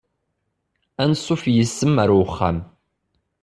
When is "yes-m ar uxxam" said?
1.55-2.57